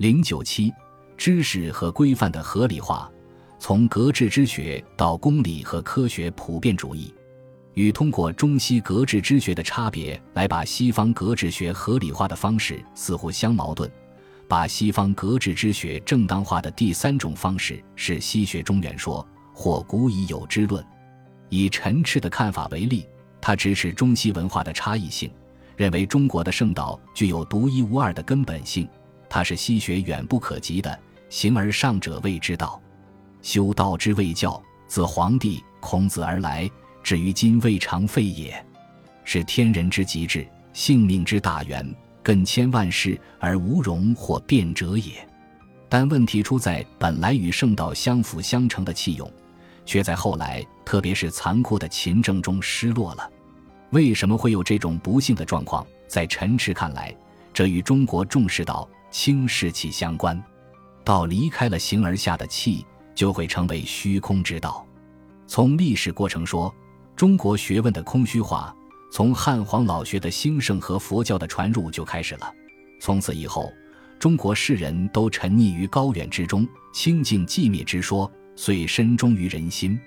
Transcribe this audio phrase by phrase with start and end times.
[0.00, 0.72] 零九七，
[1.18, 3.12] 知识和规范的合理化，
[3.58, 7.12] 从格致之学到公理和科学普遍主义，
[7.74, 13.92] 与通过中西格致之学的差别来把西方格致学合理化的方式似乎相矛盾。
[14.48, 20.82] 把西方格致之学正当化的第三种方式是西学中原说或古已有之论。
[21.50, 23.06] 以陈炽的看法为例，
[23.38, 25.30] 他支持中西文化的差异性，
[25.76, 28.88] 认为中国的圣道具有独一无二的根本性。
[29.30, 30.98] 它是西学远不可及的，
[31.30, 32.82] 形而上者谓之道，
[33.40, 36.68] 修道之谓教，自黄帝、孔子而来，
[37.00, 38.62] 至于今未尝废也，
[39.24, 45.12] 是天人之极致，性命之大源，亘千万世而无容或变者也。
[45.88, 49.32] 但问题出在本来与圣道相辅相成的器用，
[49.86, 53.30] 却在后来，特别是残酷的秦政中失落了。
[53.90, 55.86] 为什么会有这种不幸的状况？
[56.08, 57.14] 在陈池看来，
[57.54, 58.88] 这与中国重视道。
[59.10, 60.40] 轻视气相关，
[61.04, 64.86] 道离开了形而下的气，就会成为虚空之道。
[65.46, 66.72] 从历史过程说，
[67.16, 68.74] 中国学问的空虚化，
[69.12, 72.52] 从汉皇老学的兴盛和佛教的传入就开始了。
[73.00, 73.72] 从此以后，
[74.18, 79.98] 中国世人都沉溺于高远之中，清净寂灭之说，遂深忠于人心。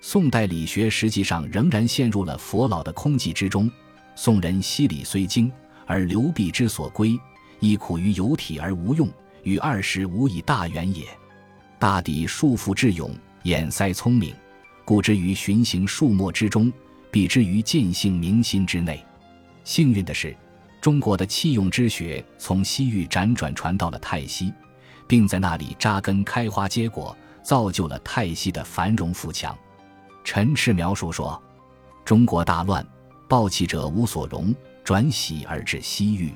[0.00, 3.70] 宋代理学实际上仍然陷入了佛老的空寂之中。
[4.16, 5.52] 宋人西礼虽精，
[5.86, 7.18] 而流弊之所归。
[7.60, 9.08] 亦苦于有体而无用，
[9.44, 11.06] 与二十无以大远也。
[11.78, 14.34] 大抵束缚智勇，掩塞聪明，
[14.84, 16.72] 故之于循行数墨之中，
[17.10, 19.04] 比之于见性明心之内。
[19.62, 20.36] 幸运的是，
[20.80, 24.52] 中国的器用之学从西域辗转传到了泰西，
[25.06, 29.56] 并在那里扎根开花结果，造就了泰西的繁荣富强。
[30.24, 31.40] 陈赤描述说
[32.04, 32.86] ：“中国大乱，
[33.28, 36.32] 暴气者无所容，转徙而至西域。”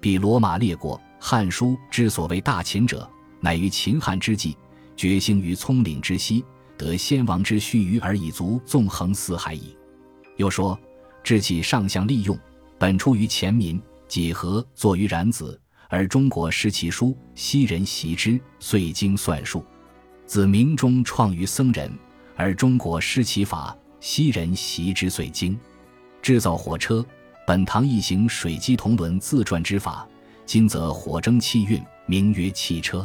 [0.00, 4.56] 比罗马列国，《汉书》之所谓大秦者，乃于秦汉之际，
[4.96, 6.42] 决兴于葱岭之西，
[6.78, 9.76] 得先王之须臾而以足纵横四海矣。
[10.36, 10.78] 又说，
[11.22, 12.38] 治其上相利用，
[12.78, 15.60] 本出于前民，几何作于然子，
[15.90, 19.62] 而中国失其书，昔人习之，遂经算术。
[20.24, 21.92] 子明中创于僧人，
[22.36, 25.58] 而中国失其法，昔人习之，遂经
[26.22, 27.04] 制造火车。
[27.50, 30.06] 本唐一行水机铜轮自转之法，
[30.46, 33.04] 今则火蒸气运，名曰汽车。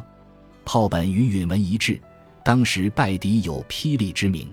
[0.63, 1.99] 炮本与允文一致，
[2.43, 4.47] 当时拜敌有霹雳之名。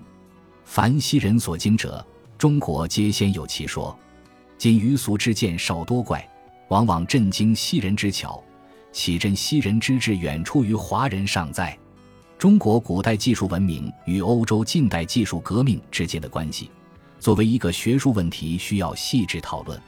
[0.65, 2.03] 凡西人所经者，
[2.39, 3.95] 中国皆先有其说。
[4.57, 6.27] 今余俗之见少多怪，
[6.69, 8.43] 往往震惊西人之巧，
[8.91, 11.77] 岂真西人之志远出于华人尚在？
[12.39, 16.71] 中国古代技术文明与欧洲近代技术革命之间的关系。
[17.23, 19.79] 作为一个学术问题，需要细致讨论，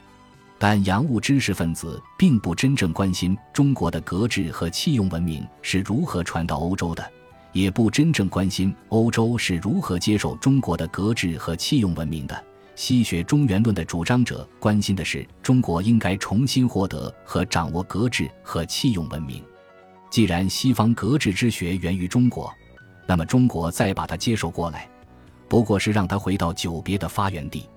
[0.58, 7.12] 但洋务知识分子并不真正关心中国的格致和器用文明是如何传到欧洲的，
[7.52, 12.44] 也不真正关心欧洲是如何接受中国的格致和器用文明的。
[12.74, 19.44] 西学中原论的主张者关心的是中国应该重新获得和掌握格致和器用文明。
[20.08, 22.50] 既然西方格致之学源于中国，
[23.06, 24.88] 那么中国再把它接受过来。
[25.48, 27.68] 不过是让他回到久别的发源地。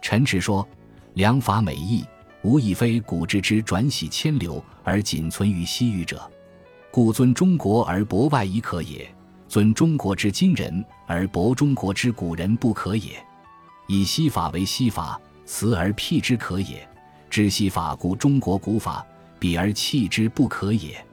[0.00, 0.66] 陈赤说
[1.14, 2.04] ：“良法美意，
[2.42, 6.30] 无亦非古之之转徙迁流而仅存于西域者，
[6.90, 9.06] 故尊中国而博外夷可也；
[9.48, 13.22] 尊中国之今人而博中国之古人不可也。
[13.88, 16.78] 以西法为西法，辞而辟之可也；
[17.28, 19.04] 知西法故中国古法，
[19.38, 21.04] 比而弃之不可也。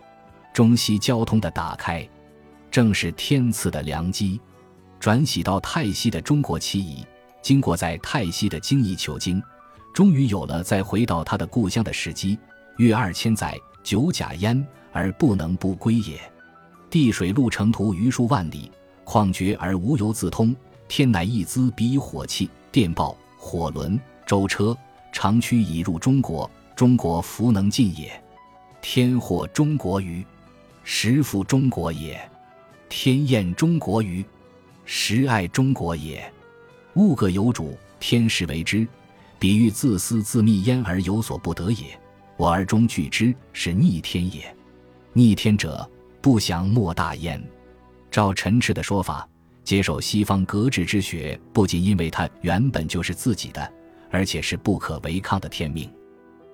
[0.53, 2.07] 中西交通的打开，
[2.69, 4.39] 正是天赐的良机。”
[5.00, 7.06] 转徙到泰西的中国棋艺，
[7.41, 9.41] 经过在泰西的精益求精，
[9.94, 12.38] 终于有了再回到他的故乡的时机。
[12.78, 16.19] 约二千载，九甲焉而不能不归也。
[16.89, 18.72] 地水陆程途余数万里，
[19.03, 20.55] 况绝而无由自通。
[20.88, 24.75] 天乃一资比以火器、电报、火轮、舟车、
[25.11, 28.11] 长驱以入中国，中国弗能进也。
[28.81, 30.25] 天祸中国于，
[30.84, 32.19] 时复中国也。
[32.90, 34.23] 天厌中国于。
[34.85, 36.32] 实爱中国也，
[36.93, 38.87] 物各有主，天时为之。
[39.37, 41.99] 比喻自私自密焉而有所不得也。
[42.37, 44.55] 我而终惧之，是逆天也。
[45.14, 45.90] 逆天者，
[46.22, 47.41] 不祥莫大焉。
[48.11, 49.28] 照陈赤的说法，
[49.64, 53.73] 接受西方格致之学，不仅因为它原本就是自己的，
[54.09, 55.90] 而且是不可违抗的天命。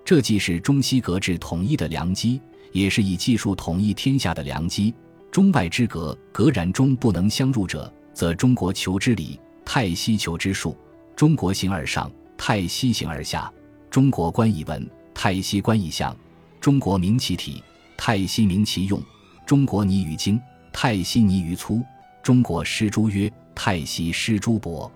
[0.04, 2.42] 这既是中西格致统一的良机，
[2.72, 4.94] 也是以技术统一天下的良机。
[5.32, 7.92] 中外之隔，格然中不能相入者。
[8.14, 10.76] 则中国求之理，太西求之术；
[11.16, 13.52] 中国形而上，太西形而下；
[13.90, 16.14] 中国观以文，太西观以象；
[16.60, 17.64] 中国明其体，
[17.98, 19.02] 泰西明其用。
[19.46, 20.40] 中国拟于精，
[20.72, 21.82] 泰西拟于粗。
[22.24, 24.90] 中国诗诸曰：泰西诗诸薄。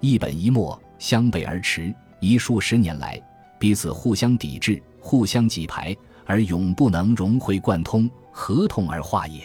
[0.00, 3.20] 一本一末，相背而驰，一数十年来，
[3.58, 5.96] 彼此互相抵制，互相挤排，
[6.26, 9.42] 而永不能融会贯通，合同而化也。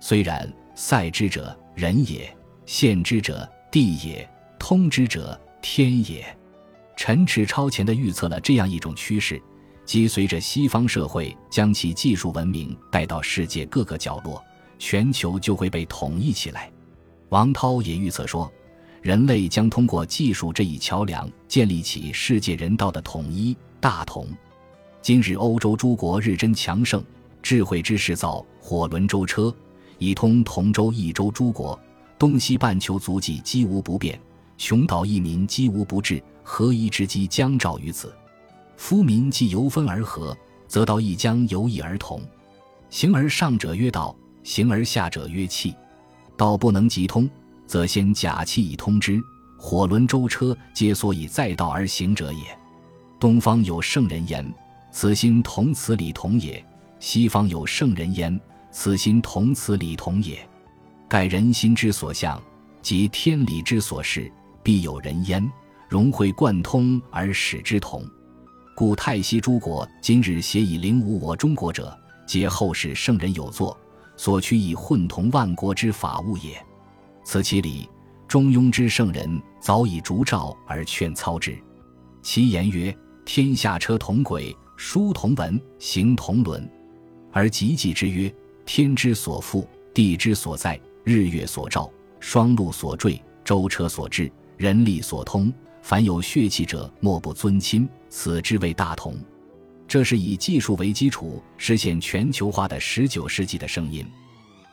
[0.00, 2.34] 虽然，塞之者人也，
[2.66, 4.28] 献之者地也，
[4.58, 6.24] 通之者天也。
[6.96, 9.40] 陈池超前地预测了这样一种趋势，
[9.84, 14.42] 即随着西方社会将其技术文明带到世界各个角落，
[14.78, 16.70] 全球就会被统一起来。
[17.30, 18.50] 王涛也预测说。
[19.02, 24.26] 人类将通过技术这一桥梁，建立起世界人道的统一大同。
[25.02, 27.04] 今日欧洲诸国日臻强盛，
[27.42, 29.54] 智慧之士造火轮舟车，
[30.04, 31.78] 以通同州一州诸国。
[32.18, 34.20] 东西半球足迹几无不便，
[34.58, 38.14] 穷岛一民几无不至，合一之机将兆于此。
[38.76, 40.36] 夫民既由分而合，
[40.68, 42.20] 则道亦将由异而同。
[42.90, 45.74] 形而上者曰道，形而下者曰气。
[46.36, 47.28] 道不能即通。
[47.66, 49.18] 则先假气以通之，
[49.58, 52.40] 火轮舟车皆所以载道而行者也。
[53.18, 54.46] 东方有圣人焉，
[54.92, 56.62] 此心同此理同也；
[57.00, 58.38] 西方有圣人焉，
[58.76, 60.36] 此心同此理同也。
[61.08, 62.42] 盖人心之所向，
[62.82, 64.30] 即天理之所示，
[64.64, 65.48] 必有人焉，
[65.88, 68.04] 融会贯通而使之同。
[68.74, 73.78] 故泰西诸国今日协以凌侮我中国者，皆后世圣人有作，
[74.16, 76.60] 所趋以混同万国之法物也。
[77.24, 77.88] 此其理，
[78.26, 81.56] 中庸之圣人早已烛照而劝操之。
[82.22, 82.94] 其言曰
[83.24, 86.68] ：“天下车同轨，书同文，行同伦。”
[87.30, 88.32] 而吉吉之曰
[88.66, 91.90] ：“天之所覆，地之所在，日月所照，
[92.20, 95.52] 双陆所坠，舟车所至，人力所通。
[95.82, 97.88] 凡有血气者，莫不尊亲。
[98.08, 99.16] 此之谓大同。”
[99.86, 104.04] 这是以技术为基础实现全球化的十九世纪的声音。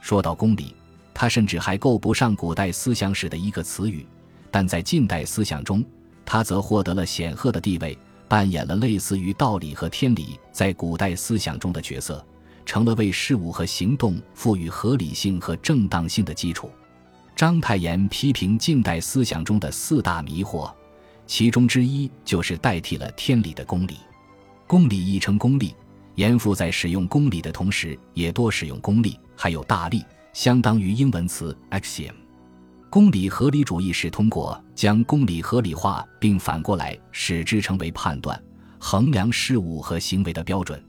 [0.02, 0.76] 说到公理。
[1.14, 4.08] 他甚至还够不上古代思想史的一个词语，
[4.50, 5.84] 但在近代思想中，
[6.26, 7.96] 他则获得了显赫的地位，
[8.30, 12.26] 扮演了类似于道理和天理在古代思想中的角色，
[12.72, 16.72] 成了为事物和行动赋予合理性和正当性的基础。
[17.36, 20.72] 章太炎批评近代思想中的四大迷惑，
[21.28, 23.98] 其中之一就是代替了天理的公理。
[24.68, 25.76] 公理亦称公理，
[26.16, 30.02] 严复在使用公理的同时，也多使用公理，还有大力。
[30.32, 32.14] 相当于英文词 axiom。
[32.90, 38.42] 公理合理主义是通过将公理合理化，并反过来使之成为判断、
[38.80, 40.82] 衡量事物和行为的标准。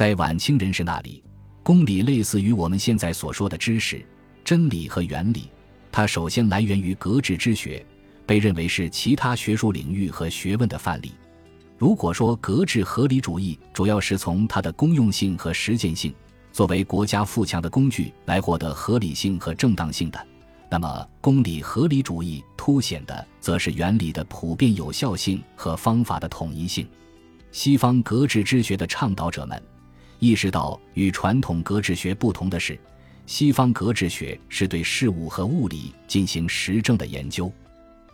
[0.00, 1.22] 在晚清人士那里，
[1.62, 4.02] 公理类似于我们现在所说的知识、
[4.42, 5.50] 真理和原理。
[5.92, 7.84] 它首先来源于格致之学，
[8.24, 11.12] 被认为是其他学术领域和学问的范例。
[11.76, 16.14] 如果说格致合理主义主要是从它的公用性和实践性。
[16.50, 20.26] 作为国家富强的工具来获得合理性和正当性的，
[20.70, 26.88] 那么公理合理主义凸显的则是原理的普遍有效性和方法的统一性。
[27.52, 29.62] 西方格致之学的倡导者们
[30.20, 32.78] 意识到，与传统格致学不同的是，
[33.26, 37.50] 西方格致学是对事物和物理进行实证的研究。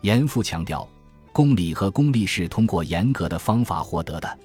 [0.01, 0.87] 严复强调，
[1.31, 4.39] 公理和公理是通过严格的方法获得的。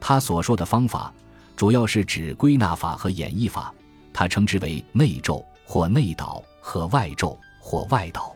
[0.00, 1.12] 他所说的方法。
[1.56, 3.70] 主要是指归纳法和演绎法，
[4.14, 8.34] 他称之为内咒或内导和外咒或外导。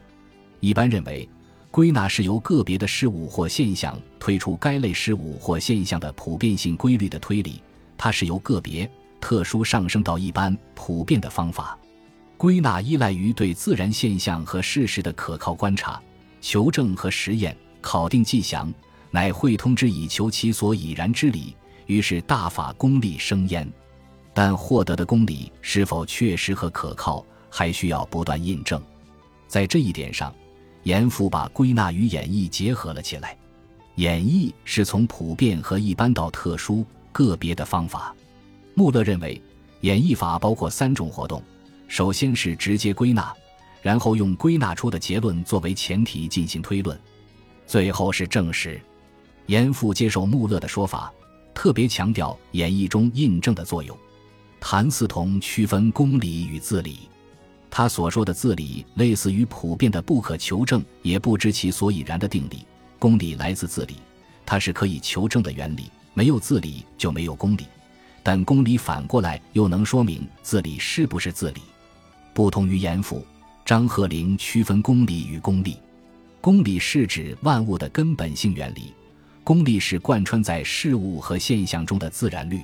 [0.60, 1.26] 一般认为，
[1.70, 7.62] 归纳是由个别的事物或现象推出该类事物或现象的普遍性规律的推理，
[7.96, 11.78] 它是由个别、特殊上升到一般、普遍的方法。
[12.36, 16.02] 归纳依赖于对自然现象和事实的可靠观察、
[16.40, 18.72] 求证和实验，考定迹象，
[19.10, 21.56] 乃会通之以求其所以然之理。
[21.86, 23.70] 于是大法功力生焉，
[24.32, 28.82] 但获得的公理是否确实和可靠，还需要不断印证。
[29.46, 30.34] 在这一点上，
[30.82, 33.36] 严复把归纳与演绎结合了起来。
[33.96, 36.84] 演绎是从普遍和一般到特殊、
[37.14, 38.14] 个别的方法。
[38.74, 39.40] 穆勒认为，
[39.80, 41.42] 演绎法包括三种活动：
[41.88, 43.32] 首先是直接归纳，
[43.80, 47.00] 然后用归纳出的结论作为前提进行推论，
[47.66, 48.78] 最后是证实。
[49.46, 51.10] 严复接受穆勒的说法。
[51.54, 53.96] 特别强调演绎中印证的作用。
[54.60, 57.08] 谭嗣同区分公理与自理，
[57.70, 62.66] 他所说的自理类似于普遍的不可求证也不知其所以然的定理。
[62.98, 63.94] 公理来自自理，
[64.44, 67.66] 它是可以求证的原理，没有自理就没有公理。
[68.22, 71.60] 但公理反过来又能说明自理是不是自理。
[72.32, 73.22] 不同于严复、
[73.64, 75.76] 张鹤龄区分公理与公理，
[76.40, 78.94] 公理是指万物的根本性原理。
[79.44, 82.62] 公理是贯穿在事物和现象中的自然律，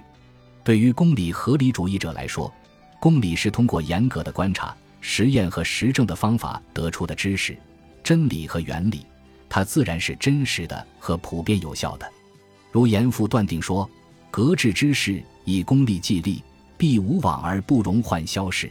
[0.64, 2.50] 对于公理合理主义者来说，
[2.98, 7.54] 公理是通过严格的观察、实验和实证的方法得出的知识、
[8.02, 9.04] 真理和原理，
[9.46, 12.10] 它自然是真实的和普遍有效的。
[12.72, 13.88] 如严复断定说
[14.30, 16.42] ：“格致之事，以功利计利，
[16.76, 18.70] 必无往而不容患消逝。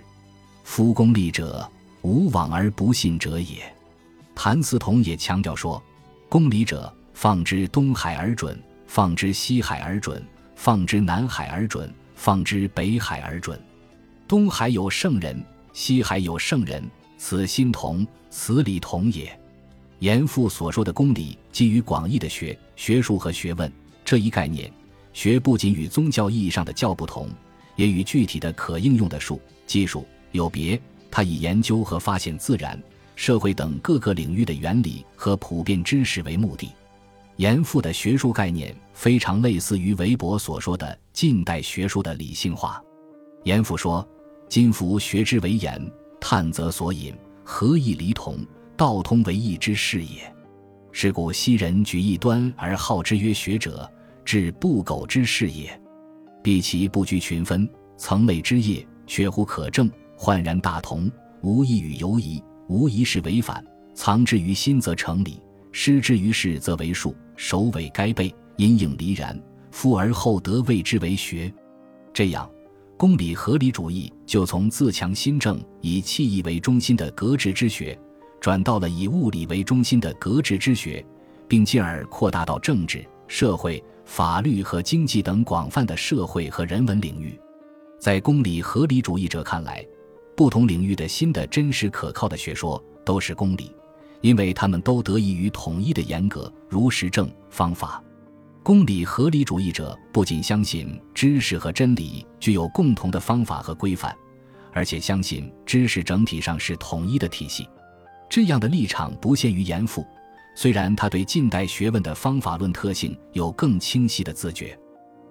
[0.64, 1.70] 夫功利者，
[2.02, 3.58] 无往而不信者也。”
[4.34, 5.82] 谭嗣同也强调说
[6.30, 10.26] ：“公理者，放之东海而准，放之西海而准，
[10.56, 13.60] 放之南海而准，放之北海而准。
[14.28, 16.82] 东海有圣人，西海有圣人，
[17.18, 19.38] 此心同，此理同也。”
[20.00, 23.70] 严复所说的公理，基于广义的学、学术和学问
[24.10, 24.74] 这一概念。
[25.14, 27.30] 学不仅与宗教意义上的教不同，
[27.76, 30.82] 也与具体的可应用的术、技术有别。
[31.12, 32.82] 他以研究和发现自然。
[33.16, 36.72] 社会等各个领域的原理和普遍知识为目的，
[37.36, 42.82] 严复的学术概念非常类似于韦伯所说的近代学术的理性化。
[43.44, 44.08] 严复说
[44.50, 45.80] ：“今夫学之为言，
[46.20, 47.14] 探则所引，
[47.44, 48.40] 合义离同，
[48.76, 50.34] 道通为义之事也。
[50.92, 53.88] 是故昔人举一端而好之曰学者，
[54.30, 55.82] 至不苟之事也。
[56.44, 57.68] 必其不拘群分，
[57.98, 67.16] 层类之业，学乎可证，焕然大同，无异与犹疑。”无疑是违反，藏之于心则成理，失之于事则为术。
[67.38, 69.36] 首尾该备，阴影离然，
[69.72, 71.52] 复而后得谓之为学。
[72.14, 72.48] 这样，
[72.98, 78.00] 公理合理主义就从自强心正、以气义为中心的格致之学，
[78.40, 81.04] 转到了以物理为中心的格致之学，
[81.48, 87.40] 并进而扩大到政治、社会、法律和经济等广泛的社会和人文领域。
[88.00, 89.86] 在公理合理主义者看来，
[90.36, 93.72] 不同领域的新的真实可靠的学说都是公理，
[94.22, 98.04] 因为他们都得益于统一的严格如实证方法。
[98.64, 104.14] 公理合理主义者不仅相信知识和真理具有共同的方法和规范，
[104.74, 107.70] 而且相信知识整体上是统一的体系。
[108.28, 110.04] 这样的立场不限于严复，
[110.62, 114.78] 虽然他对近代学问的方法论特性有更清晰的自觉。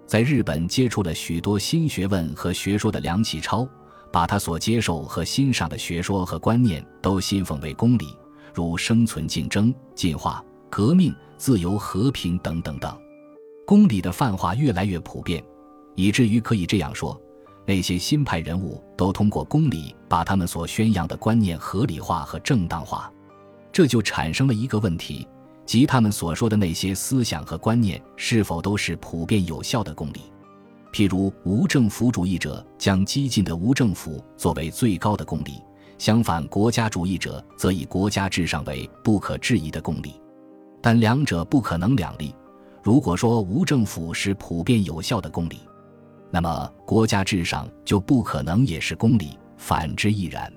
[0.06, 3.68] 在日本接触了许多新学问和学说的梁启超。
[4.10, 8.16] 把他所接受和欣赏的学说和观念都信奉为公理，
[8.54, 12.98] 如生存、竞争、进化、革命、自由、和平等等等。
[13.66, 15.44] 公理的泛化越来越普遍，
[15.94, 17.20] 以至于可以这样说：
[17.66, 23.12] 那些新派人物都通过公理把他们所宣扬的观念合理化和正当化。
[23.78, 25.24] 这就产生了一个问题，
[25.64, 30.22] 即他们所说的那些思想和观念是否都是普遍有效的公理？
[30.92, 35.62] 譬如无政府主义者将激进的无政府作为最高的公理，
[35.96, 40.20] 相反，国家主义者则以国家至上为不可质疑的公理。
[40.82, 42.34] 但两者不可能两立。
[42.82, 45.60] 如果说无政府是普遍有效的公理，
[46.32, 50.52] 那么国家至上就不可能也是公理，反之亦然。